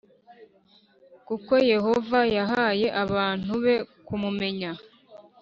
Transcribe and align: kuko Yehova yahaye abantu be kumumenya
kuko 1.27 1.53
Yehova 1.71 2.19
yahaye 2.37 2.87
abantu 3.03 3.51
be 3.63 3.75
kumumenya 4.05 4.71